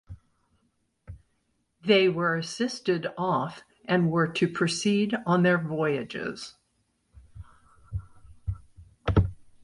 They 1.85 2.09
were 2.09 2.35
assisted 2.35 3.05
off 3.19 3.61
and 3.85 4.09
were 4.09 4.27
to 4.29 4.47
proceed 4.47 5.15
on 5.27 5.43
their 5.43 5.59
voyages. 5.59 6.55